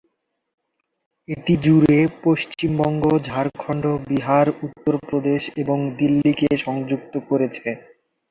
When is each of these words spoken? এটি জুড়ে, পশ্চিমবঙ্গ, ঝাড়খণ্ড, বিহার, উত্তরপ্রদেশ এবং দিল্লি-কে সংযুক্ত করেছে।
এটি 1.27 1.53
জুড়ে, 1.63 1.97
পশ্চিমবঙ্গ, 2.23 3.03
ঝাড়খণ্ড, 3.27 3.83
বিহার, 4.07 4.47
উত্তরপ্রদেশ 4.65 5.41
এবং 5.57 5.77
দিল্লি-কে 5.99 6.49
সংযুক্ত 6.57 7.13
করেছে। 7.29 7.67